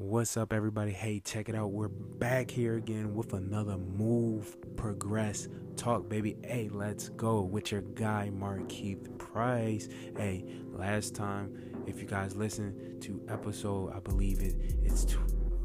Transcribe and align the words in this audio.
What's 0.00 0.36
up, 0.36 0.52
everybody? 0.52 0.92
Hey, 0.92 1.18
check 1.18 1.48
it 1.48 1.56
out. 1.56 1.72
We're 1.72 1.88
back 1.88 2.52
here 2.52 2.76
again 2.76 3.16
with 3.16 3.32
another 3.32 3.76
Move, 3.76 4.56
Progress, 4.76 5.48
Talk, 5.74 6.08
baby. 6.08 6.36
Hey, 6.44 6.70
let's 6.72 7.08
go 7.08 7.40
with 7.40 7.72
your 7.72 7.80
guy, 7.80 8.30
Mark 8.30 8.60
Markeith 8.68 9.18
Price. 9.18 9.88
Hey, 10.16 10.44
last 10.70 11.16
time, 11.16 11.82
if 11.88 12.00
you 12.00 12.06
guys 12.06 12.36
listen 12.36 13.00
to 13.00 13.20
episode, 13.28 13.92
I 13.92 13.98
believe 13.98 14.40
it, 14.40 14.54
it's, 14.84 15.04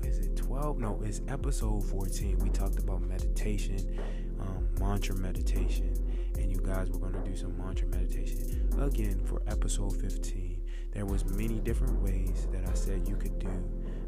is 0.02 0.18
it 0.26 0.36
12? 0.36 0.80
No, 0.80 1.00
it's 1.06 1.22
episode 1.28 1.84
14. 1.84 2.40
We 2.40 2.50
talked 2.50 2.80
about 2.80 3.04
meditation, 3.04 4.00
um, 4.40 4.68
mantra 4.80 5.16
meditation, 5.16 5.94
and 6.40 6.52
you 6.52 6.60
guys 6.60 6.90
were 6.90 6.98
going 6.98 7.24
to 7.24 7.30
do 7.30 7.36
some 7.36 7.56
mantra 7.56 7.86
meditation 7.86 8.68
again 8.82 9.24
for 9.26 9.44
episode 9.46 9.96
15. 10.02 10.60
There 10.92 11.06
was 11.06 11.24
many 11.24 11.60
different 11.60 12.02
ways 12.02 12.48
that 12.52 12.68
I 12.68 12.74
said 12.74 13.08
you 13.08 13.16
could 13.16 13.38
do 13.38 13.64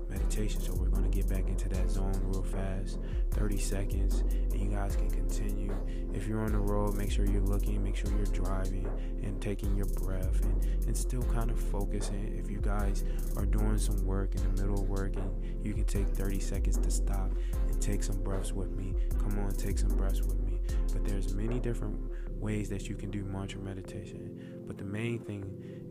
meditation. 0.09 0.61
So 0.61 0.73
we're 0.73 0.89
going 0.89 1.09
to 1.09 1.09
get 1.09 1.27
back 1.29 1.47
into 1.47 1.69
that 1.69 1.89
zone 1.89 2.13
real 2.23 2.43
fast, 2.43 2.99
30 3.31 3.57
seconds, 3.57 4.21
and 4.51 4.59
you 4.59 4.69
guys 4.69 4.95
can 4.95 5.09
continue. 5.09 5.75
If 6.13 6.27
you're 6.27 6.43
on 6.43 6.51
the 6.51 6.59
road, 6.59 6.95
make 6.95 7.11
sure 7.11 7.25
you're 7.25 7.41
looking, 7.41 7.83
make 7.83 7.95
sure 7.95 8.11
you're 8.11 8.25
driving 8.27 8.87
and 9.23 9.41
taking 9.41 9.75
your 9.75 9.87
breath 9.87 10.41
and, 10.43 10.63
and 10.87 10.95
still 10.97 11.23
kind 11.23 11.51
of 11.51 11.59
focusing. 11.59 12.37
If 12.43 12.49
you 12.49 12.59
guys 12.59 13.03
are 13.35 13.45
doing 13.45 13.77
some 13.77 14.03
work 14.05 14.35
in 14.35 14.43
the 14.43 14.61
middle 14.61 14.81
of 14.81 14.89
working, 14.89 15.29
you 15.63 15.73
can 15.73 15.85
take 15.85 16.07
30 16.07 16.39
seconds 16.39 16.77
to 16.77 16.91
stop 16.91 17.31
and 17.67 17.81
take 17.81 18.03
some 18.03 18.21
breaths 18.23 18.53
with 18.53 18.71
me. 18.71 18.95
Come 19.19 19.39
on, 19.39 19.51
take 19.51 19.77
some 19.77 19.89
breaths 19.89 20.21
with 20.21 20.39
me. 20.39 20.59
But 20.93 21.05
there's 21.05 21.33
many 21.33 21.59
different 21.59 21.99
ways 22.39 22.69
that 22.69 22.87
you 22.87 22.95
can 22.95 23.11
do 23.11 23.23
mantra 23.23 23.59
meditation. 23.59 24.63
But 24.67 24.77
the 24.77 24.83
main 24.83 25.19
thing 25.19 25.43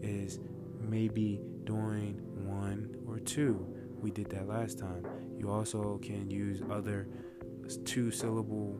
is 0.03 0.41
maybe 0.81 1.41
doing 1.65 2.21
one 2.47 2.95
or 3.07 3.19
two 3.19 3.67
we 4.05 4.11
did 4.11 4.29
that 4.29 4.47
last 4.47 4.79
time. 4.79 5.03
You 5.39 5.51
also 5.51 5.99
can 6.03 6.31
use 6.31 6.61
other 6.71 7.09
two 7.87 8.11
syllable 8.11 8.79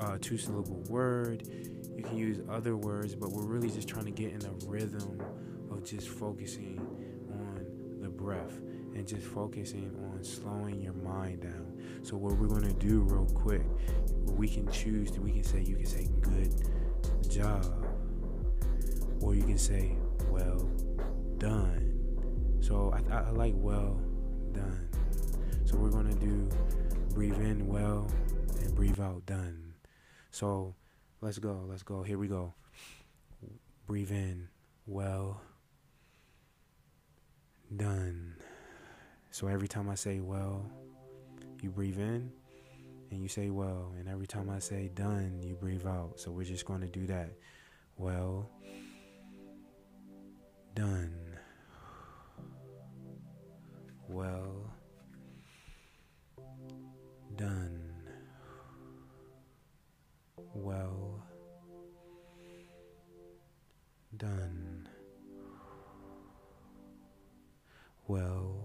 uh, 0.00 0.16
two 0.18 0.38
syllable 0.38 0.82
word. 0.88 1.46
You 1.94 2.02
can 2.02 2.16
use 2.16 2.40
other 2.48 2.78
words, 2.78 3.14
but 3.14 3.30
we're 3.30 3.44
really 3.44 3.70
just 3.70 3.86
trying 3.86 4.06
to 4.06 4.10
get 4.10 4.32
in 4.32 4.46
a 4.46 4.66
rhythm 4.66 5.22
of 5.70 5.84
just 5.84 6.08
focusing 6.08 6.78
on 7.30 7.66
the 8.00 8.08
breath 8.08 8.60
and 8.94 9.06
just 9.06 9.26
focusing 9.26 9.94
on 10.10 10.24
slowing 10.24 10.80
your 10.80 10.94
mind 10.94 11.42
down. 11.42 12.00
So 12.02 12.16
what 12.16 12.38
we're 12.38 12.48
to 12.60 12.72
do 12.72 13.00
real 13.02 13.26
quick, 13.34 13.66
we 14.24 14.48
can 14.48 14.66
choose 14.70 15.10
to 15.10 15.20
we 15.20 15.32
can 15.32 15.44
say 15.44 15.60
you 15.60 15.76
can 15.76 15.86
say 15.86 16.08
good 16.22 16.50
job 17.28 17.66
or 19.20 19.34
you 19.34 19.42
can 19.42 19.58
say 19.58 19.98
well 20.30 20.66
done. 21.36 21.90
So 22.62 22.94
I, 23.10 23.14
I 23.14 23.30
like 23.32 23.54
well 23.54 24.00
done. 24.52 24.88
So 25.64 25.76
we're 25.76 25.90
to 26.10 26.18
do 26.18 26.48
breathe 27.14 27.40
in 27.40 27.66
well 27.66 28.10
and 28.60 28.74
breathe 28.74 29.00
out 29.00 29.24
done. 29.26 29.74
So 30.30 30.74
let's 31.20 31.38
go. 31.38 31.64
Let's 31.68 31.82
go. 31.82 32.02
Here 32.02 32.18
we 32.18 32.28
go. 32.28 32.54
Breathe 33.86 34.10
in 34.10 34.48
well 34.86 35.40
done. 37.76 38.34
So 39.30 39.46
every 39.46 39.68
time 39.68 39.88
I 39.88 39.94
say 39.94 40.20
well, 40.20 40.70
you 41.62 41.70
breathe 41.70 41.98
in 41.98 42.30
and 43.10 43.22
you 43.22 43.28
say 43.28 43.50
well. 43.50 43.92
And 43.98 44.08
every 44.08 44.26
time 44.26 44.50
I 44.50 44.58
say 44.58 44.90
done, 44.94 45.40
you 45.42 45.54
breathe 45.54 45.86
out. 45.86 46.20
So 46.20 46.30
we're 46.30 46.44
just 46.44 46.64
going 46.64 46.80
to 46.80 46.86
do 46.86 47.06
that. 47.06 47.30
Well 47.96 48.50
done 50.74 51.21
done. 57.36 57.92
Well 60.54 61.22
done. 64.16 64.88
Well 68.06 68.61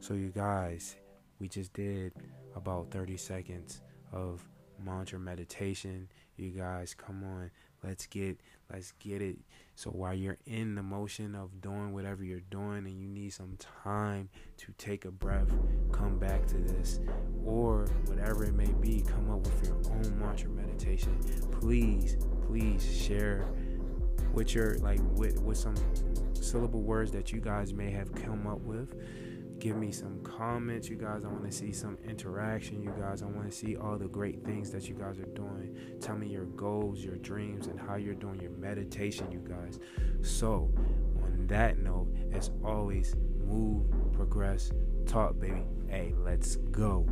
So, 0.00 0.14
you 0.14 0.30
guys, 0.30 0.96
we 1.38 1.48
just 1.48 1.72
did 1.74 2.12
about 2.56 2.90
30 2.90 3.16
seconds 3.16 3.82
of 4.12 4.42
mantra 4.84 5.18
meditation. 5.18 6.08
You 6.36 6.50
guys, 6.50 6.94
come 6.94 7.22
on, 7.22 7.50
let's 7.84 8.06
get 8.06 8.40
let's 8.72 8.92
get 8.92 9.20
it. 9.20 9.36
So 9.74 9.90
while 9.90 10.14
you're 10.14 10.38
in 10.46 10.74
the 10.74 10.82
motion 10.82 11.34
of 11.34 11.60
doing 11.60 11.92
whatever 11.92 12.24
you're 12.24 12.40
doing 12.40 12.86
and 12.86 13.00
you 13.00 13.08
need 13.08 13.32
some 13.32 13.58
time 13.84 14.28
to 14.58 14.72
take 14.78 15.04
a 15.04 15.10
breath, 15.10 15.48
come 15.92 16.18
back 16.18 16.46
to 16.48 16.56
this 16.56 17.00
or 17.44 17.86
whatever 18.06 18.44
it 18.44 18.54
may 18.54 18.72
be, 18.80 19.02
come 19.06 19.30
up 19.30 19.40
with 19.40 19.66
your 19.66 19.76
own 19.92 20.18
mantra 20.18 20.48
meditation. 20.50 21.18
Please, 21.60 22.16
please 22.46 22.82
share 22.84 23.46
with 24.32 24.54
your 24.54 24.78
like 24.78 25.00
with 25.14 25.40
with 25.42 25.58
some 25.58 25.74
syllable 26.32 26.82
words 26.82 27.10
that 27.10 27.32
you 27.32 27.40
guys 27.40 27.74
may 27.74 27.90
have 27.90 28.12
come 28.14 28.46
up 28.46 28.60
with 28.60 28.94
give 29.60 29.76
me 29.76 29.92
some 29.92 30.18
comments 30.22 30.88
you 30.88 30.96
guys. 30.96 31.22
I 31.24 31.28
want 31.28 31.44
to 31.44 31.52
see 31.52 31.70
some 31.70 31.98
interaction 32.08 32.82
you 32.82 32.92
guys. 32.98 33.22
I 33.22 33.26
want 33.26 33.50
to 33.50 33.56
see 33.56 33.76
all 33.76 33.98
the 33.98 34.08
great 34.08 34.42
things 34.42 34.70
that 34.70 34.88
you 34.88 34.94
guys 34.94 35.18
are 35.18 35.26
doing. 35.26 35.76
Tell 36.00 36.16
me 36.16 36.28
your 36.28 36.46
goals 36.46 37.04
your 37.04 37.16
dreams 37.16 37.66
and 37.66 37.78
how 37.78 37.96
you're 37.96 38.14
doing 38.14 38.40
your 38.40 38.52
meditation 38.52 39.30
you 39.30 39.40
guys. 39.40 39.78
So 40.22 40.70
on 41.22 41.46
that 41.48 41.78
note 41.78 42.08
as 42.32 42.50
always 42.64 43.14
move 43.44 43.84
progress 44.12 44.72
talk 45.06 45.38
baby. 45.38 45.62
Hey 45.88 46.14
let's 46.16 46.56
go 46.56 47.06